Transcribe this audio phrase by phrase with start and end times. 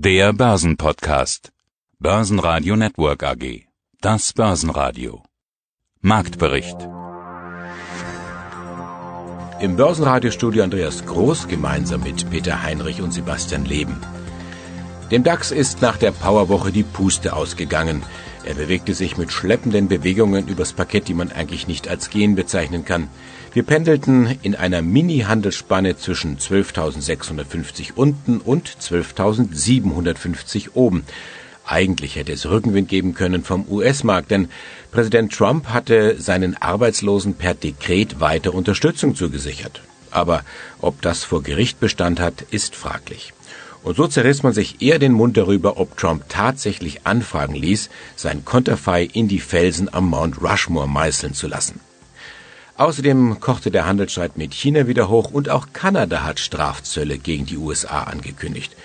[0.00, 1.50] Der Börsenpodcast.
[1.98, 3.64] Börsenradio Network AG.
[4.00, 5.24] Das Börsenradio.
[6.00, 6.76] Marktbericht.
[9.58, 13.96] Im Börsenradiostudio Andreas Groß gemeinsam mit Peter Heinrich und Sebastian Leben.
[15.10, 18.04] Dem DAX ist nach der Powerwoche die Puste ausgegangen.
[18.44, 22.84] Er bewegte sich mit schleppenden Bewegungen übers Parkett, die man eigentlich nicht als Gehen bezeichnen
[22.84, 23.08] kann.
[23.52, 31.04] Wir pendelten in einer Mini-Handelsspanne zwischen 12.650 unten und 12.750 oben.
[31.64, 34.48] Eigentlich hätte es Rückenwind geben können vom US-Markt, denn
[34.90, 39.82] Präsident Trump hatte seinen Arbeitslosen per Dekret weiter Unterstützung zugesichert.
[40.10, 40.44] Aber
[40.80, 43.32] ob das vor Gericht Bestand hat, ist fraglich.
[43.82, 48.44] Und so zerriss man sich eher den Mund darüber, ob Trump tatsächlich anfragen ließ, sein
[48.44, 51.80] Konterfei in die Felsen am Mount Rushmore meißeln zu lassen.
[52.78, 57.56] Außerdem kochte der Handelsstreit mit China wieder hoch und auch Kanada hat Strafzölle gegen die
[57.56, 58.76] USA angekündigt.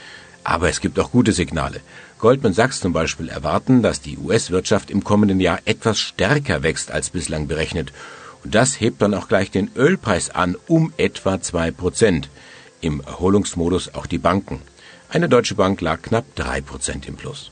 [0.44, 1.80] Aber es gibt auch gute Signale.
[2.18, 7.12] Goldman Sachs zum Beispiel erwarten, dass die US-Wirtschaft im kommenden Jahr etwas stärker wächst als
[7.12, 7.94] bislang berechnet.
[8.44, 12.30] Und das hebt dann auch gleich den Ölpreis an um etwa zwei Prozent.
[12.82, 14.60] Im Erholungsmodus auch die Banken.
[15.08, 17.52] Eine deutsche Bank lag knapp drei Prozent im Plus.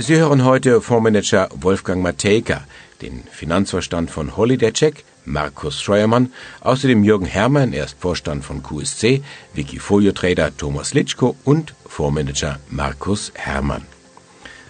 [0.00, 2.62] Sie hören heute Fondsmanager Wolfgang Matejka,
[3.02, 9.24] den Finanzvorstand von Holiday Check, Markus Scheuermann, außerdem Jürgen Herrmann, er ist Vorstand von QSC,
[9.54, 13.86] Wikifolio-Trader Thomas Litschko und Fondsmanager Markus Herrmann.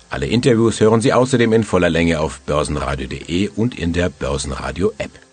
[0.08, 5.27] Alle Interviews hören Sie außerdem in voller Länge auf börsenradio.de und in der Börsenradio-App.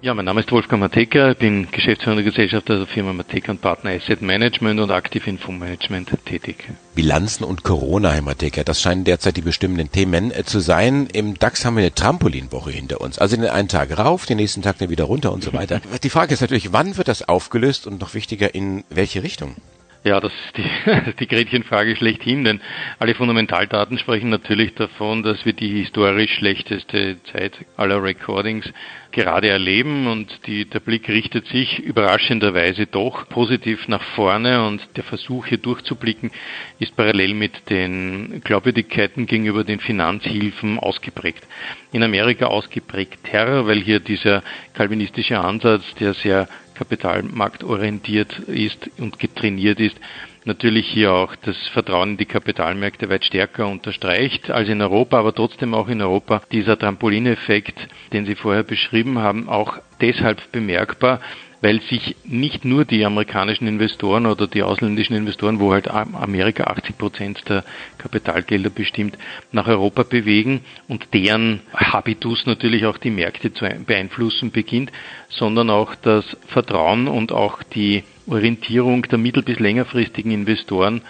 [0.00, 3.90] Ja, mein Name ist Wolfgang Mateka, ich bin geschäftsführender Gesellschafter der Firma Mateka und Partner
[3.90, 6.68] Asset Management und aktiv in Fondsmanagement tätig.
[6.94, 11.08] Bilanzen und Corona, Herr Mateka, das scheinen derzeit die bestimmenden Themen äh, zu sein.
[11.12, 13.18] Im DAX haben wir eine Trampolinwoche hinter uns.
[13.18, 15.80] Also den einen Tag rauf, den nächsten Tag dann wieder runter und so weiter.
[16.04, 19.56] Die Frage ist natürlich, wann wird das aufgelöst und noch wichtiger, in welche Richtung?
[20.04, 22.60] Ja, das ist die, die Gretchenfrage schlechthin, denn
[23.00, 28.72] alle Fundamentaldaten sprechen natürlich davon, dass wir die historisch schlechteste Zeit aller Recordings
[29.10, 35.02] gerade erleben und die, der Blick richtet sich überraschenderweise doch positiv nach vorne und der
[35.02, 36.30] Versuch hier durchzublicken
[36.78, 41.44] ist parallel mit den Glaubwürdigkeiten gegenüber den Finanzhilfen ausgeprägt.
[41.90, 44.42] In Amerika ausgeprägter, weil hier dieser
[44.74, 49.96] kalvinistische Ansatz, der sehr kapitalmarktorientiert ist und getrainiert ist,
[50.44, 55.34] natürlich hier auch das Vertrauen in die Kapitalmärkte weit stärker unterstreicht als in Europa, aber
[55.34, 56.42] trotzdem auch in Europa.
[56.52, 61.20] Dieser Trampolineffekt, den Sie vorher beschrieben haben, auch deshalb bemerkbar,
[61.60, 66.98] weil sich nicht nur die amerikanischen Investoren oder die ausländischen Investoren, wo halt Amerika 80
[66.98, 67.64] Prozent der
[67.98, 69.18] Kapitalgelder bestimmt,
[69.52, 74.92] nach Europa bewegen und deren Habitus natürlich auch die Märkte zu beeinflussen beginnt,
[75.28, 81.00] sondern auch das Vertrauen und auch die Orientierung der mittel- bis längerfristigen Investoren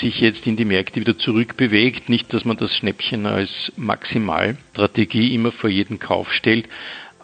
[0.00, 2.08] sich jetzt in die Märkte wieder zurückbewegt.
[2.08, 6.66] Nicht, dass man das Schnäppchen als Maximalstrategie immer vor jeden Kauf stellt,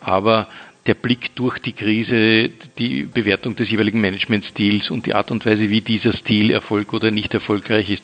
[0.00, 0.48] aber
[0.88, 5.68] der Blick durch die Krise, die Bewertung des jeweiligen Managementstils und die Art und Weise,
[5.68, 8.02] wie dieser Stil Erfolg oder nicht erfolgreich ist,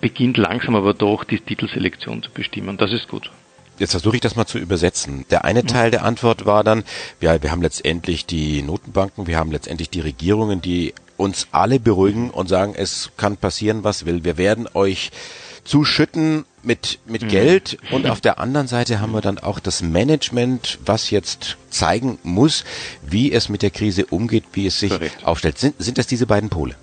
[0.00, 2.76] beginnt langsam aber doch die Titelselektion zu bestimmen.
[2.76, 3.30] Das ist gut.
[3.78, 5.24] Jetzt versuche ich das mal zu übersetzen.
[5.30, 6.84] Der eine Teil der Antwort war dann,
[7.20, 12.30] ja, wir haben letztendlich die Notenbanken, wir haben letztendlich die Regierungen, die uns alle beruhigen
[12.30, 14.24] und sagen, es kann passieren, was will.
[14.24, 15.10] Wir werden euch
[15.64, 17.28] zuschütten mit, mit mhm.
[17.28, 22.18] Geld und auf der anderen Seite haben wir dann auch das Management, was jetzt zeigen
[22.22, 22.64] muss,
[23.02, 25.24] wie es mit der Krise umgeht, wie es sich Correct.
[25.24, 25.58] aufstellt.
[25.58, 26.76] Sind, sind das diese beiden Pole?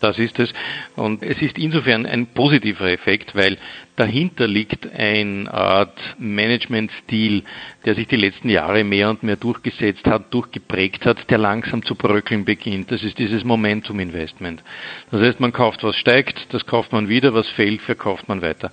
[0.00, 0.52] Das ist es.
[0.94, 3.58] Und es ist insofern ein positiver Effekt, weil
[3.96, 7.42] dahinter liegt ein Art Managementstil,
[7.84, 11.96] der sich die letzten Jahre mehr und mehr durchgesetzt hat, durchgeprägt hat, der langsam zu
[11.96, 12.92] bröckeln beginnt.
[12.92, 14.62] Das ist dieses Momentum Investment.
[15.10, 18.70] Das heißt, man kauft, was steigt, das kauft man wieder, was fällt, verkauft man weiter.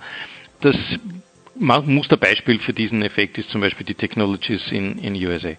[0.60, 0.76] Das
[1.58, 5.52] Musterbeispiel für diesen Effekt ist zum Beispiel die Technologies in, in USA.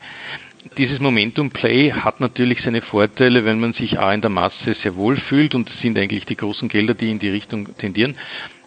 [0.78, 4.96] Dieses Momentum Play hat natürlich seine Vorteile, wenn man sich A in der Masse sehr
[4.96, 8.16] wohl fühlt und das sind eigentlich die großen Gelder, die in die Richtung tendieren.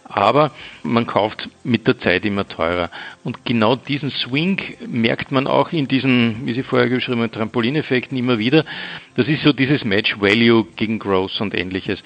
[0.05, 0.51] Aber
[0.83, 2.89] man kauft mit der Zeit immer teurer.
[3.23, 8.17] Und genau diesen Swing merkt man auch in diesen, wie Sie vorher geschrieben haben, Trampolineffekten
[8.17, 8.65] immer wieder.
[9.15, 12.03] Das ist so dieses Match Value gegen Growth und ähnliches.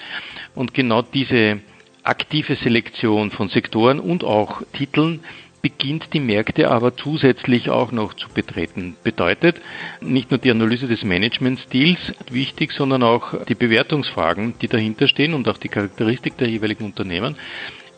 [0.54, 1.60] Und genau diese
[2.06, 5.20] aktive Selektion von Sektoren und auch Titeln
[5.62, 8.96] beginnt die Märkte aber zusätzlich auch noch zu betreten.
[9.02, 9.60] Bedeutet,
[10.00, 11.98] nicht nur die Analyse des Managementstils
[12.30, 17.36] wichtig, sondern auch die Bewertungsfragen, die dahinter stehen und auch die Charakteristik der jeweiligen Unternehmen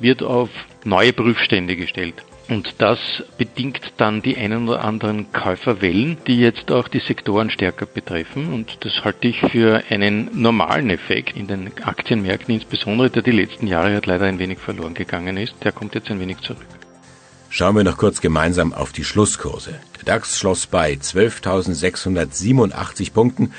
[0.01, 0.49] wird auf
[0.85, 2.15] neue Prüfstände gestellt.
[2.49, 2.99] Und das
[3.37, 8.55] bedingt dann die einen oder anderen Käuferwellen, die jetzt auch die Sektoren stärker betreffen.
[8.55, 13.67] Und das halte ich für einen normalen Effekt in den Aktienmärkten, insbesondere der die letzten
[13.67, 15.57] Jahre halt leider ein wenig verloren gegangen ist.
[15.63, 16.65] Der kommt jetzt ein wenig zurück.
[17.51, 19.79] Schauen wir noch kurz gemeinsam auf die Schlusskurse.
[19.99, 23.53] Der DAX schloss bei 12.687 Punkten.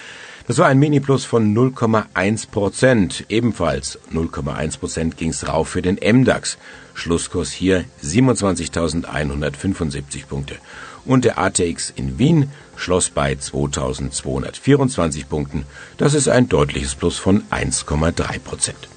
[0.50, 3.26] Das war ein Mini-Plus von 0,1 Prozent.
[3.30, 6.58] Ebenfalls 0,1 Prozent ging's rauf für den MDAX.
[6.96, 10.56] Schlusskurs hier 27.175 Punkte.
[11.06, 15.68] Und der ATX in Wien schloss bei 2.224 Punkten.
[15.98, 18.88] Das ist ein deutliches Plus von 1,3 Prozent.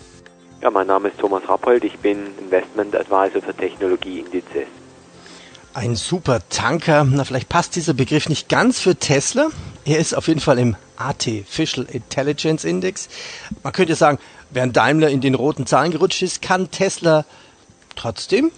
[0.62, 1.84] Ja, mein Name ist Thomas Rappold.
[1.84, 4.68] Ich bin Investment Advisor für Technologieindizes.
[5.74, 7.04] Ein super Tanker.
[7.04, 9.50] Na, vielleicht passt dieser Begriff nicht ganz für Tesla.
[9.84, 13.08] Er ist auf jeden Fall im Artificial Intelligence Index.
[13.62, 14.18] Man könnte sagen,
[14.50, 17.24] während Daimler in den roten Zahlen gerutscht ist, kann Tesla
[17.96, 18.50] trotzdem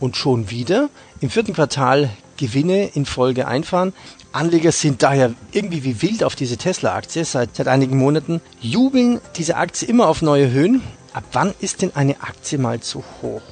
[0.00, 3.92] und schon wieder im vierten Quartal Gewinne in Folge einfahren.
[4.32, 9.56] Anleger sind daher irgendwie wie wild auf diese Tesla-Aktie seit, seit einigen Monaten, jubeln diese
[9.56, 10.82] Aktie immer auf neue Höhen.
[11.12, 13.42] Ab wann ist denn eine Aktie mal zu hoch?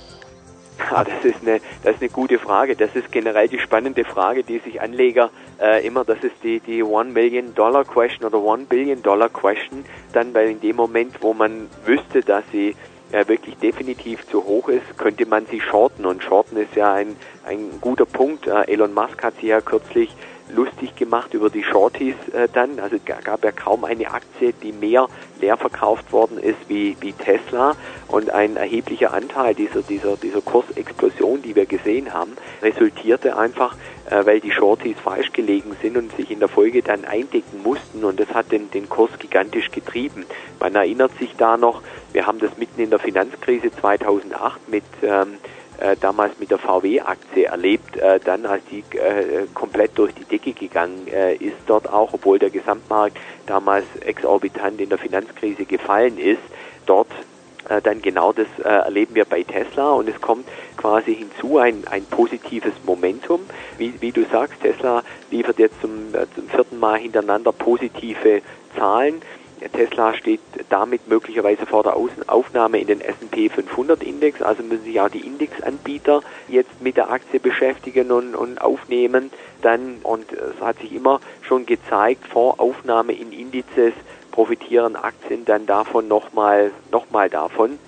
[0.91, 2.77] Ja, das ist eine, das ist eine gute Frage.
[2.77, 5.31] Das ist generell die spannende Frage, die sich Anleger
[5.61, 9.85] äh, immer, das ist die, die One Million Dollar Question oder One Billion Dollar Question,
[10.13, 12.75] dann, weil in dem Moment, wo man wüsste, dass sie
[13.13, 16.07] äh, wirklich definitiv zu hoch ist, könnte man sie shorten.
[16.07, 18.47] Und shorten ist ja ein, ein guter Punkt.
[18.47, 20.11] Äh, Elon Musk hat sie ja kürzlich
[20.55, 22.79] lustig gemacht über die Shorties äh, dann.
[22.79, 25.09] Also gab ja kaum eine Aktie, die mehr
[25.41, 27.77] leer verkauft worden ist wie, wie Tesla.
[28.09, 33.77] Und ein erheblicher Anteil dieser, dieser, dieser Kursexplosion, die wir gesehen haben, resultierte einfach,
[34.11, 38.05] äh, weil die Shorties falsch gelegen sind und sich in der Folge dann eindecken mussten.
[38.05, 40.27] Und das hat den, den Kurs gigantisch getrieben.
[40.61, 45.39] Man erinnert sich da noch, wir haben das mitten in der Finanzkrise 2008 mit ähm,
[45.83, 50.53] äh, damals mit der VW-Aktie erlebt, äh, dann als die äh, komplett durch die Decke
[50.53, 56.43] gegangen äh, ist dort auch, obwohl der Gesamtmarkt damals exorbitant in der Finanzkrise gefallen ist.
[56.87, 57.09] Dort
[57.69, 60.47] äh, dann genau das äh, erleben wir bei Tesla und es kommt
[60.77, 63.41] quasi hinzu ein, ein positives Momentum.
[63.79, 68.43] Wie, wie du sagst, Tesla liefert jetzt zum, äh, zum vierten Mal hintereinander positive
[68.77, 69.23] Zahlen.
[69.71, 75.01] Tesla steht damit möglicherweise vor der Aufnahme in den S&P 500 Index, also müssen sich
[75.01, 79.31] auch die Indexanbieter jetzt mit der Aktie beschäftigen und, und aufnehmen.
[79.63, 83.95] Dann, und es hat sich immer schon gezeigt, vor Aufnahme in Indizes
[84.31, 87.79] profitieren Aktien dann davon nochmal, nochmal davon.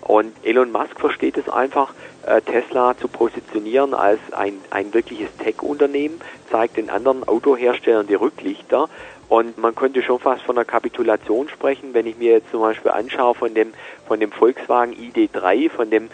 [0.00, 1.92] Und Elon Musk versteht es einfach,
[2.24, 6.20] äh, Tesla zu positionieren als ein, ein wirkliches Tech-Unternehmen,
[6.50, 8.88] zeigt den anderen Autoherstellern die Rücklichter
[9.28, 12.90] und man könnte schon fast von einer Kapitulation sprechen, wenn ich mir jetzt zum Beispiel
[12.90, 13.74] anschaue von dem,
[14.06, 16.08] von dem Volkswagen ID3, von dem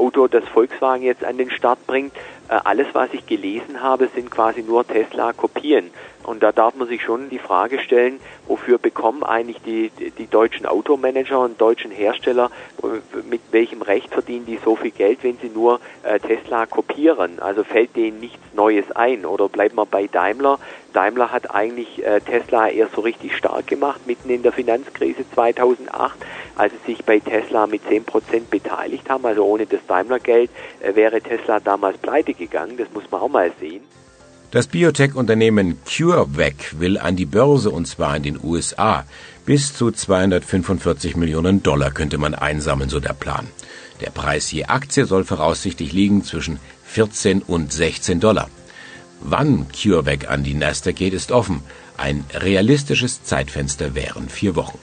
[0.00, 2.14] Auto, das Volkswagen jetzt an den Start bringt.
[2.48, 5.90] Äh, alles, was ich gelesen habe, sind quasi nur Tesla-Kopien.
[6.22, 10.66] Und da darf man sich schon die Frage stellen, wofür bekommen eigentlich die, die deutschen
[10.66, 12.50] Automanager und deutschen Hersteller,
[13.28, 17.38] mit welchem Recht verdienen die so viel Geld, wenn sie nur äh, Tesla kopieren?
[17.40, 19.24] Also fällt denen nichts Neues ein?
[19.24, 20.58] Oder bleiben wir bei Daimler?
[20.92, 26.16] Daimler hat eigentlich äh, Tesla erst so richtig stark gemacht, mitten in der Finanzkrise 2008,
[26.60, 28.02] als sie sich bei Tesla mit 10%
[28.50, 29.24] beteiligt haben.
[29.24, 32.76] Also ohne das Daimler-Geld äh, wäre Tesla damals pleite gegangen.
[32.76, 33.82] Das muss man auch mal sehen.
[34.50, 39.04] Das Biotech-Unternehmen CureVac will an die Börse und zwar in den USA.
[39.46, 43.46] Bis zu 245 Millionen Dollar könnte man einsammeln, so der Plan.
[44.02, 48.50] Der Preis je Aktie soll voraussichtlich liegen zwischen 14 und 16 Dollar.
[49.20, 51.62] Wann CureVac an die Nasdaq geht, ist offen.
[51.96, 54.78] Ein realistisches Zeitfenster wären vier Wochen.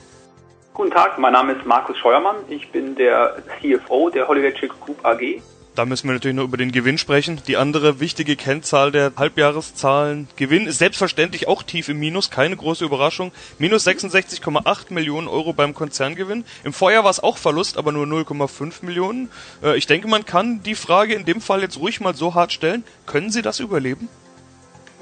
[0.78, 2.36] Guten Tag, mein Name ist Markus Scheuermann.
[2.50, 5.42] Ich bin der CFO der Hollywood Chick Group AG.
[5.74, 7.42] Da müssen wir natürlich noch über den Gewinn sprechen.
[7.48, 10.28] Die andere wichtige Kennzahl der Halbjahreszahlen.
[10.36, 13.32] Gewinn ist selbstverständlich auch tief im Minus, keine große Überraschung.
[13.58, 16.46] Minus 66,8 Millionen Euro beim Konzerngewinn.
[16.64, 19.32] Im Vorjahr war es auch Verlust, aber nur 0,5 Millionen.
[19.64, 22.54] Äh, ich denke, man kann die Frage in dem Fall jetzt ruhig mal so hart
[22.54, 22.84] stellen.
[23.08, 24.10] Können Sie das überleben?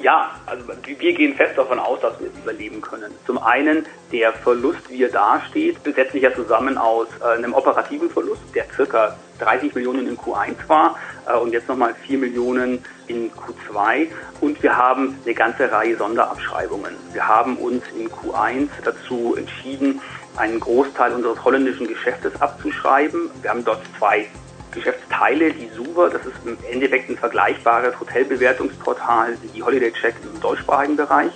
[0.06, 3.12] Ja, also wir gehen fest davon aus, dass wir es überleben können.
[3.26, 8.12] Zum einen der Verlust, wie er dasteht, setzt sich ja zusammen aus äh, einem operativen
[8.12, 10.96] Verlust, der circa 30 Millionen in Q1 war
[11.28, 14.10] äh, und jetzt nochmal 4 Millionen in Q2.
[14.42, 16.94] Und wir haben eine ganze Reihe Sonderabschreibungen.
[17.12, 20.02] Wir haben uns in Q1 dazu entschieden,
[20.38, 23.32] einen Großteil unseres holländischen Geschäftes abzuschreiben.
[23.42, 24.28] Wir haben dort zwei
[24.76, 30.40] Geschäftsteile, die Suva, das ist im Endeffekt ein vergleichbares Hotelbewertungsportal wie die Holiday Check im
[30.40, 31.32] deutschsprachigen Bereich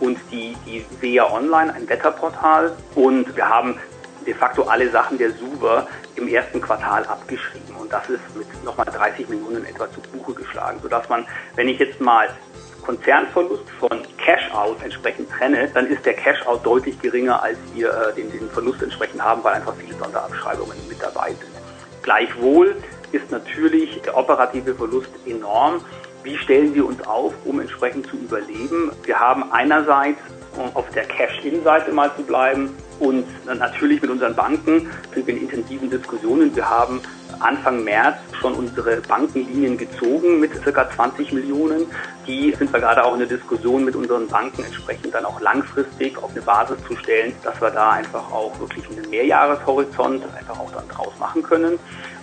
[0.00, 2.74] und die, die SEA Online, ein Wetterportal.
[2.94, 3.78] Und wir haben
[4.26, 5.86] de facto alle Sachen der Suva
[6.16, 7.74] im ersten Quartal abgeschrieben.
[7.76, 11.78] Und das ist mit nochmal 30 Millionen etwa zu Buche geschlagen, sodass man, wenn ich
[11.78, 12.28] jetzt mal
[12.84, 18.30] Konzernverlust von Cash-out entsprechend trenne, dann ist der Cash-out deutlich geringer, als wir äh, den,
[18.30, 21.53] den Verlust entsprechend haben, weil einfach viele Sonderabschreibungen mit dabei sind.
[22.04, 22.76] Gleichwohl
[23.12, 25.80] ist natürlich der operative Verlust enorm.
[26.22, 28.92] Wie stellen wir uns auf, um entsprechend zu überleben?
[29.04, 30.20] Wir haben einerseits,
[30.56, 35.42] um auf der Cash-In-Seite mal zu bleiben, und natürlich mit unseren Banken sind wir in
[35.42, 36.54] intensiven Diskussionen.
[36.54, 37.00] Wir haben
[37.40, 40.88] Anfang März schon unsere Bankenlinien gezogen mit ca.
[40.90, 41.86] 20 Millionen.
[42.26, 46.16] Die sind wir gerade auch in der Diskussion mit unseren Banken entsprechend dann auch langfristig
[46.22, 50.70] auf eine Basis zu stellen, dass wir da einfach auch wirklich einen Mehrjahreshorizont einfach auch
[50.72, 51.78] dann draus machen können.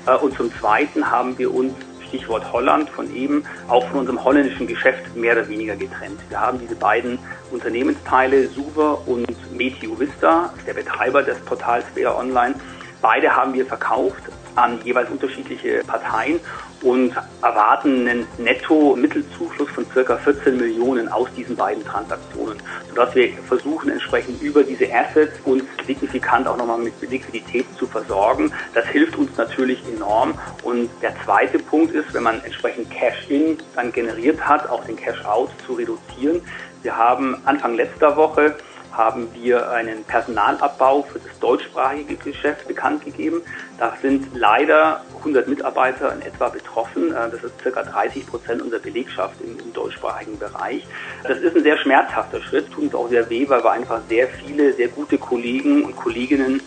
[0.07, 1.73] Äh, und zum Zweiten haben wir uns
[2.11, 6.19] Stichwort Holland von eben, auch von unserem holländischen Geschäft mehr oder weniger getrennt.
[6.27, 7.17] Wir haben diese beiden
[7.51, 12.55] Unternehmensteile, Suva und Meteo Vista, der Betreiber des Portals Weder Online.
[13.01, 14.21] Beide haben wir verkauft
[14.55, 16.39] an jeweils unterschiedliche Parteien
[16.81, 22.57] und erwarten einen Netto-Mittelzufluss von circa 14 Millionen aus diesen beiden Transaktionen,
[22.89, 28.51] sodass wir versuchen, entsprechend über diese Assets uns signifikant auch nochmal mit Liquidität zu versorgen.
[28.73, 30.33] Das hilft uns natürlich enorm.
[30.63, 35.51] Und der zweite Punkt ist, wenn man entsprechend Cash-In dann generiert hat, auch den Cash-Out
[35.65, 36.41] zu reduzieren.
[36.81, 38.55] Wir haben Anfang letzter Woche
[38.91, 43.41] haben wir einen Personalabbau für das deutschsprachige Geschäft bekannt gegeben.
[43.77, 47.11] Da sind leider 100 Mitarbeiter in etwa betroffen.
[47.11, 50.85] Äh, das ist circa 30 Prozent unserer Belegschaft im, im, deutschsprachigen Bereich.
[51.23, 54.27] Das ist ein sehr schmerzhafter Schritt, tut uns auch sehr weh, weil wir einfach sehr
[54.27, 56.61] viele, sehr gute Kollegen und Kolleginnen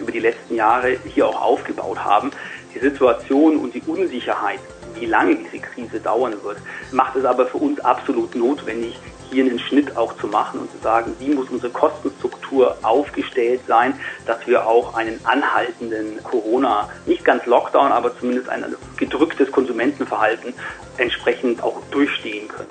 [0.00, 2.30] über die letzten Jahre hier auch aufgebaut haben.
[2.74, 4.58] Die Situation und die Unsicherheit,
[4.98, 6.58] wie lange diese Krise dauern wird,
[6.90, 8.98] macht es aber für uns absolut notwendig,
[9.34, 13.94] hier einen Schnitt auch zu machen und zu sagen, wie muss unsere Kostenstruktur aufgestellt sein,
[14.26, 18.64] dass wir auch einen anhaltenden Corona, nicht ganz Lockdown, aber zumindest ein
[18.96, 20.54] gedrücktes Konsumentenverhalten
[20.96, 22.70] entsprechend auch durchstehen können.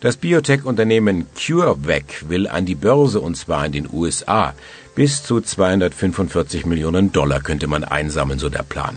[0.00, 4.54] Das Biotech-Unternehmen CureVac will an die Börse und zwar in den USA.
[4.94, 8.96] Bis zu 245 Millionen Dollar könnte man einsammeln, so der Plan.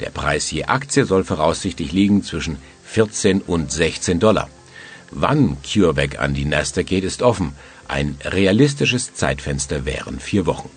[0.00, 4.48] Der Preis je Aktie soll voraussichtlich liegen zwischen 14 und 16 Dollar.
[5.10, 7.56] Wann CureVac an die Nasdaq geht, ist offen.
[7.88, 10.70] Ein realistisches Zeitfenster wären vier Wochen.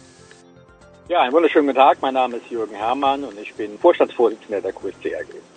[1.07, 2.01] Ja, einen wunderschönen guten Tag.
[2.01, 5.52] Mein Name ist Jürgen Herrmann und ich bin Vorstandsvorsitzender der QSC AG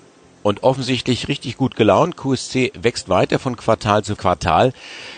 [0.46, 2.16] und offensichtlich richtig gut gelaunt.
[2.16, 4.72] QSC wächst weiter von Quartal zu Quartal,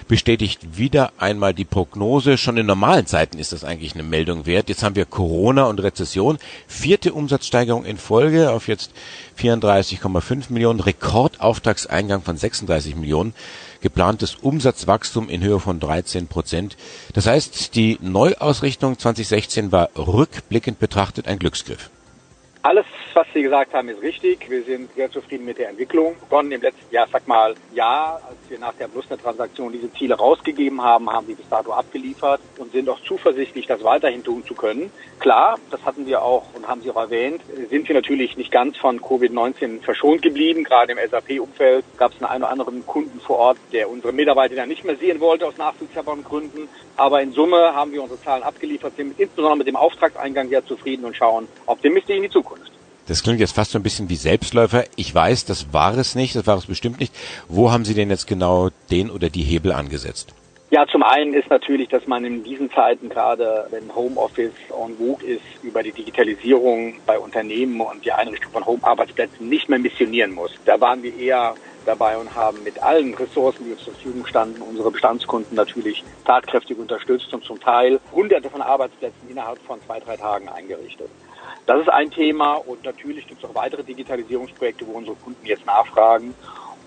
[0.08, 2.38] bestätigt wieder einmal die Prognose.
[2.38, 4.70] Schon in normalen Zeiten ist das eigentlich eine Meldung wert.
[4.70, 6.38] Jetzt haben wir Corona und Rezession.
[6.66, 8.92] Vierte Umsatzsteigerung in Folge auf jetzt
[9.38, 10.80] 34,5 Millionen.
[10.80, 13.34] Rekordauftragseingang von 36 Millionen.
[13.82, 16.78] Geplantes Umsatzwachstum in Höhe von 13 Prozent.
[17.12, 21.90] Das heißt, die Neuausrichtung 2016 war rückblickend betrachtet ein Glücksgriff.
[22.68, 22.84] Alles,
[23.14, 24.50] was Sie gesagt haben, ist richtig.
[24.50, 26.16] Wir sind sehr zufrieden mit der Entwicklung.
[26.20, 30.82] Begonnen im letzten Jahr, sag mal, ja, als wir nach der Blusnet-Transaktion diese Ziele rausgegeben
[30.82, 34.92] haben, haben wir bis dato abgeliefert und sind auch zuversichtlich, das weiterhin tun zu können.
[35.18, 38.76] Klar, das hatten wir auch und haben Sie auch erwähnt, sind wir natürlich nicht ganz
[38.76, 40.62] von Covid-19 verschont geblieben.
[40.62, 44.56] Gerade im SAP-Umfeld gab es einen, einen oder anderen Kunden vor Ort, der unsere Mitarbeiter
[44.56, 46.68] dann nicht mehr sehen wollte aus nachvollziehbaren Gründen.
[46.98, 51.06] Aber in Summe haben wir unsere Zahlen abgeliefert, sind insbesondere mit dem Auftragseingang sehr zufrieden
[51.06, 52.57] und schauen optimistisch in die Zukunft.
[53.08, 54.84] Das klingt jetzt fast so ein bisschen wie Selbstläufer.
[54.96, 57.14] Ich weiß, das war es nicht, das war es bestimmt nicht.
[57.48, 60.34] Wo haben Sie denn jetzt genau den oder die Hebel angesetzt?
[60.70, 65.26] Ja, zum einen ist natürlich, dass man in diesen Zeiten gerade, wenn Homeoffice en vogue
[65.26, 70.50] ist, über die Digitalisierung bei Unternehmen und die Einrichtung von Home-Arbeitsplätzen nicht mehr missionieren muss.
[70.66, 71.54] Da waren wir eher
[71.86, 76.76] dabei und haben mit allen Ressourcen, die uns zur Verfügung standen, unsere Bestandskunden natürlich tatkräftig
[76.76, 81.08] unterstützt und zum Teil hunderte von Arbeitsplätzen innerhalb von zwei, drei Tagen eingerichtet.
[81.68, 85.66] Das ist ein Thema und natürlich gibt es auch weitere Digitalisierungsprojekte, wo unsere Kunden jetzt
[85.66, 86.34] nachfragen.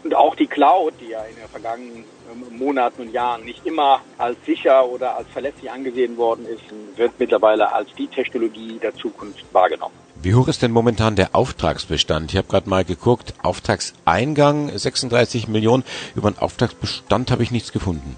[0.03, 4.01] Und auch die Cloud, die ja in den vergangenen ähm, Monaten und Jahren nicht immer
[4.17, 6.63] als sicher oder als verlässlich angesehen worden ist,
[6.97, 9.93] wird mittlerweile als die Technologie der Zukunft wahrgenommen.
[10.15, 12.31] Wie hoch ist denn momentan der Auftragsbestand?
[12.31, 15.83] Ich habe gerade mal geguckt, Auftragseingang 36 Millionen,
[16.15, 18.17] über den Auftragsbestand habe ich nichts gefunden.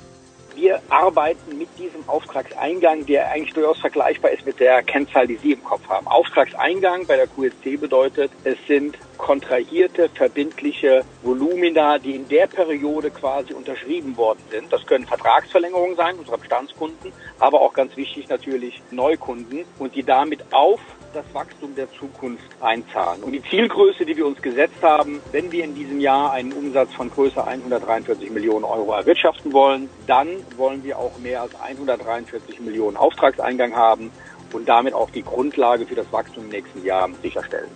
[0.63, 5.51] Wir arbeiten mit diesem Auftragseingang, der eigentlich durchaus vergleichbar ist mit der Kennzahl, die Sie
[5.51, 6.07] im Kopf haben.
[6.07, 13.51] Auftragseingang bei der QSC bedeutet, es sind kontrahierte, verbindliche Volumina, die in der Periode quasi
[13.51, 14.71] unterschrieben worden sind.
[14.71, 20.45] Das können Vertragsverlängerungen sein, unserer Bestandskunden, aber auch ganz wichtig natürlich Neukunden und die damit
[20.53, 20.79] auf
[21.13, 23.23] das Wachstum der Zukunft einzahlen.
[23.23, 26.91] Und die Zielgröße, die wir uns gesetzt haben, wenn wir in diesem Jahr einen Umsatz
[26.93, 30.27] von größer 143 Millionen Euro erwirtschaften wollen, dann
[30.57, 34.11] wollen wir auch mehr als 143 Millionen Auftragseingang haben
[34.51, 37.69] und damit auch die Grundlage für das Wachstum im nächsten Jahr sicherstellen.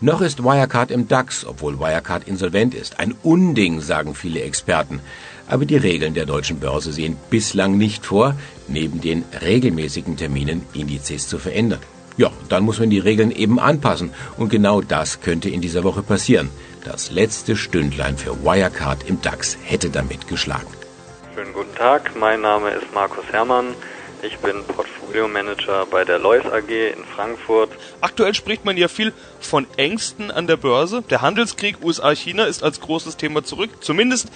[0.00, 3.00] Noch ist Wirecard im DAX, obwohl Wirecard insolvent ist.
[3.00, 5.00] Ein Unding, sagen viele Experten.
[5.48, 8.34] Aber die Regeln der deutschen Börse sehen bislang nicht vor,
[8.68, 11.80] neben den regelmäßigen Terminen Indizes zu verändern.
[12.16, 14.12] Ja, dann muss man die Regeln eben anpassen.
[14.36, 16.48] Und genau das könnte in dieser Woche passieren.
[16.84, 20.68] Das letzte Stündlein für Wirecard im DAX hätte damit geschlagen.
[21.34, 23.74] Schönen guten Tag, mein Name ist Markus Herrmann.
[24.22, 27.70] Ich bin Portfolio Manager bei der Lois AG in Frankfurt.
[28.00, 31.02] Aktuell spricht man ja viel von Ängsten an der Börse.
[31.10, 34.28] Der Handelskrieg USA-China ist als großes Thema zurück, zumindest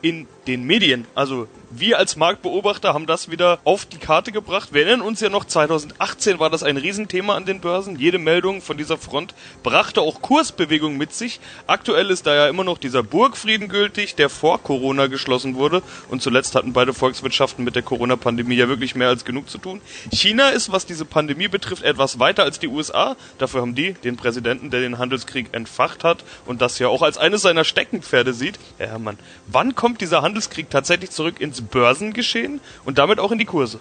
[0.00, 1.06] in den Medien.
[1.14, 4.70] Also wir als Marktbeobachter haben das wieder auf die Karte gebracht.
[4.72, 7.98] Wir erinnern uns ja noch, 2018 war das ein Riesenthema an den Börsen.
[7.98, 11.40] Jede Meldung von dieser Front brachte auch Kursbewegung mit sich.
[11.66, 15.82] Aktuell ist da ja immer noch dieser Burgfrieden gültig, der vor Corona geschlossen wurde.
[16.08, 19.80] Und zuletzt hatten beide Volkswirtschaften mit der Corona-Pandemie ja wirklich mehr als genug zu tun.
[20.12, 23.16] China ist, was diese Pandemie betrifft, etwas weiter als die USA.
[23.38, 27.18] Dafür haben die den Präsidenten, der den Handelskrieg entfacht hat und das ja auch als
[27.18, 28.58] eines seiner Steckenpferde sieht.
[28.78, 33.44] Ja, Hermann, wann kommt dieser Handelskrieg tatsächlich zurück ins Börsengeschehen und damit auch in die
[33.44, 33.80] Kurse?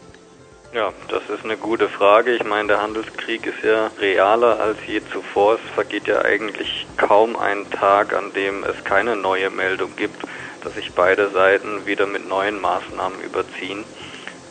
[0.73, 2.35] Ja, das ist eine gute Frage.
[2.35, 5.55] Ich meine, der Handelskrieg ist ja realer als je zuvor.
[5.55, 10.21] Es vergeht ja eigentlich kaum ein Tag, an dem es keine neue Meldung gibt,
[10.63, 13.85] dass sich beide Seiten wieder mit neuen Maßnahmen überziehen.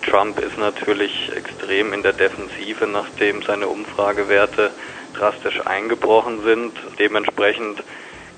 [0.01, 4.71] Trump ist natürlich extrem in der Defensive, nachdem seine Umfragewerte
[5.15, 6.73] drastisch eingebrochen sind.
[6.99, 7.83] Dementsprechend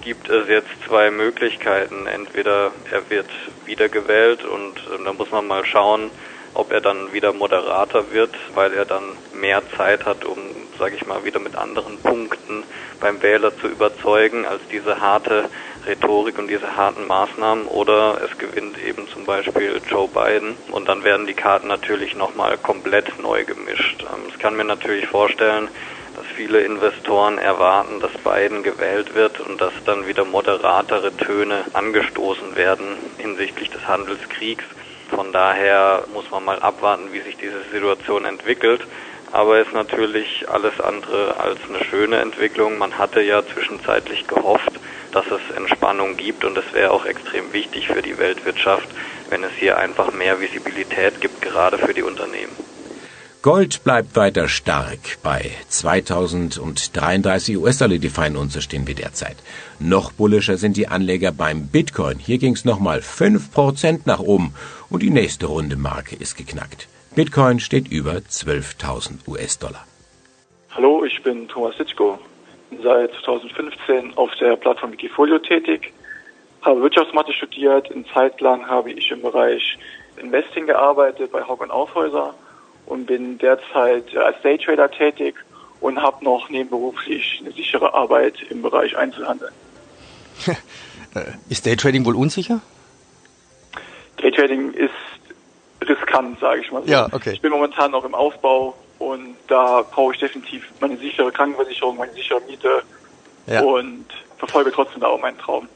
[0.03, 2.07] gibt es jetzt zwei Möglichkeiten.
[2.07, 3.29] Entweder er wird
[3.67, 6.11] wiedergewählt und äh, da muss man mal schauen,
[6.57, 9.05] ob er dann wieder moderater wird, weil er dann
[9.35, 10.39] mehr Zeit hat, um,
[10.79, 12.65] sage ich mal, wieder mit anderen Punkten
[12.99, 15.51] beim Wähler zu überzeugen, als diese harte
[15.87, 17.67] Rhetorik und diese harten Maßnahmen.
[17.67, 22.57] Oder es gewinnt eben zum Beispiel Joe Biden und dann werden die Karten natürlich nochmal
[22.57, 24.03] komplett neu gemischt.
[24.03, 25.69] Ähm, ich kann mir natürlich vorstellen,
[26.37, 32.99] viele Investoren erwarten, dass Biden gewählt wird und dass dann wieder moderatere Töne angestoßen werden
[33.17, 34.65] hinsichtlich des Handelskriegs.
[35.09, 38.83] Von daher muss man mal abwarten, wie sich diese Situation entwickelt.
[39.33, 42.79] Aber es ist natürlich alles andere als eine schöne Entwicklung.
[42.79, 44.73] Man hatte ja zwischenzeitlich gehofft,
[45.13, 48.89] dass es Entspannung gibt und es wäre auch extrem wichtig für die Weltwirtschaft,
[49.31, 52.55] wenn es hier einfach mehr Visibilität gibt, gerade für die Unternehmen.
[53.47, 54.99] Gold bleibt weiter stark.
[55.23, 59.37] Bei 2033 US-Dollar die feinen Unze stehen wir derzeit.
[59.79, 62.19] Noch bullischer sind die Anleger beim Bitcoin.
[62.19, 64.53] Hier ging es nochmal 5% nach oben
[64.91, 66.89] und die nächste runde Marke ist geknackt.
[67.15, 69.87] Bitcoin steht über 12.000 US-Dollar.
[70.73, 71.77] Hallo, ich bin Thomas.
[71.77, 75.93] Bin seit 2015 auf der Plattform Wikifolio tätig.
[76.63, 77.93] Habe Wirtschaftsmathe studiert.
[77.93, 79.79] In Zeit lang habe ich im Bereich
[80.17, 82.35] Investing gearbeitet bei Hauck und Aufhäuser
[82.87, 85.35] und bin derzeit als Daytrader tätig
[85.81, 89.51] und habe noch nebenberuflich eine sichere Arbeit im Bereich Einzelhandel.
[91.49, 92.61] ist Daytrading wohl unsicher?
[94.19, 94.91] Daytrading ist
[95.83, 96.91] riskant, sage ich mal so.
[96.91, 97.33] Ja, okay.
[97.33, 102.13] Ich bin momentan noch im Aufbau und da brauche ich definitiv meine sichere Krankenversicherung, meine
[102.13, 102.83] sichere Miete
[103.47, 103.63] ja.
[103.63, 104.07] und
[104.39, 105.69] verfolge trotzdem da auch meinen Traum.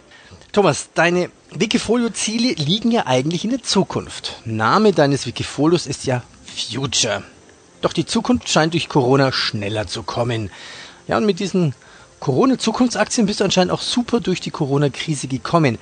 [0.53, 4.41] Thomas, deine Wikifolio-Ziele liegen ja eigentlich in der Zukunft.
[4.45, 7.23] Name deines Wikifolios ist ja Future.
[7.83, 10.51] Doch die Zukunft scheint durch Corona schneller zu kommen.
[11.09, 11.75] Ja, und mit diesen
[12.21, 15.79] Corona-Zukunftsaktien bist du anscheinend auch super durch die Corona-Krise gekommen.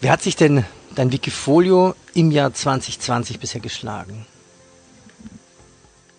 [0.00, 4.26] Wer hat sich denn dein Wikifolio im Jahr 2020 bisher geschlagen?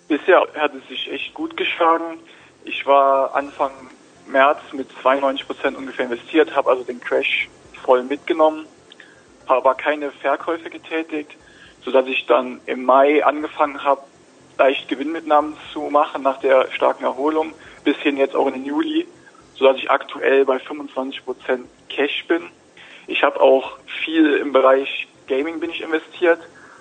[0.07, 2.19] Bisher hat es sich echt gut geschlagen.
[2.65, 3.71] Ich war Anfang
[4.27, 7.47] März mit 92 Prozent ungefähr investiert, habe also den Crash
[7.83, 8.65] voll mitgenommen,
[9.47, 11.35] habe aber keine Verkäufe getätigt
[11.83, 14.01] sodass ich dann im Mai angefangen habe,
[14.57, 19.07] leicht Gewinnmitnahmen zu machen nach der starken Erholung, bis hin jetzt auch in den Juli,
[19.55, 22.43] sodass ich aktuell bei 25 Prozent Cash bin.
[23.07, 26.39] Ich habe auch viel im Bereich Gaming bin ich investiert.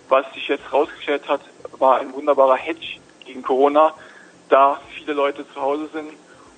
[0.09, 1.41] Was sich jetzt rausgestellt hat,
[1.79, 3.95] war ein wunderbarer Hedge gegen Corona,
[4.49, 6.11] da viele Leute zu Hause sind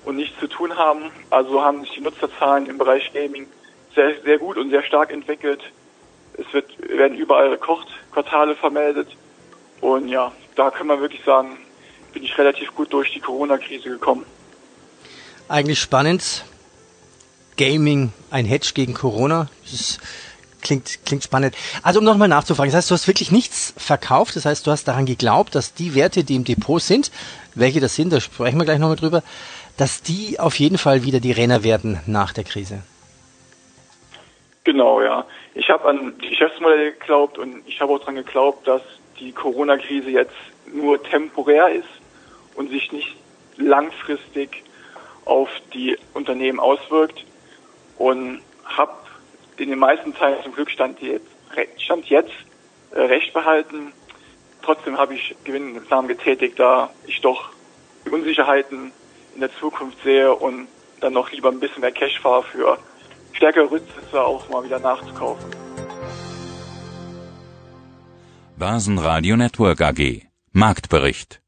[0.05, 1.11] und nichts zu tun haben.
[1.29, 3.47] Also haben sich die Nutzerzahlen im Bereich Gaming
[3.95, 5.61] sehr, sehr gut und sehr stark entwickelt.
[6.37, 9.07] Es wird, werden überall Rekordquartale vermeldet.
[9.81, 11.57] Und ja, da kann man wirklich sagen,
[12.13, 14.25] bin ich relativ gut durch die Corona-Krise gekommen.
[15.47, 16.45] Eigentlich spannend.
[17.57, 19.47] Gaming, ein Hedge gegen Corona.
[19.69, 19.99] Das
[20.61, 21.55] klingt, klingt spannend.
[21.83, 24.87] Also um nochmal nachzufragen, das heißt, du hast wirklich nichts verkauft, das heißt, du hast
[24.87, 27.11] daran geglaubt, dass die Werte, die im Depot sind,
[27.53, 29.21] welche das sind, da sprechen wir gleich nochmal drüber,
[29.77, 32.81] dass die auf jeden Fall wieder die Renner werden nach der Krise.
[34.65, 35.25] Genau, ja.
[35.55, 38.81] Ich habe an die Geschäftsmodelle geglaubt und ich habe auch daran geglaubt, dass
[39.19, 40.35] die Corona-Krise jetzt
[40.67, 41.89] nur temporär ist
[42.55, 43.15] und sich nicht
[43.57, 44.63] langfristig
[45.25, 47.25] auf die Unternehmen auswirkt
[47.97, 48.93] und habe
[49.57, 51.27] in den meisten Teilen zum Glück stand jetzt,
[51.77, 52.33] stand jetzt
[52.91, 53.91] äh, recht behalten.
[54.61, 57.49] Trotzdem habe ich Gewinnentnahmen getätigt, da ich doch
[58.09, 58.93] Unsicherheiten
[59.35, 60.67] in der Zukunft sehe und
[61.01, 62.77] dann noch lieber ein bisschen mehr Cash fahre für
[63.33, 65.49] stärkere Rücksätze auch mal wieder nachzukaufen.
[68.57, 71.42] Börsenradio Network AG Marktbericht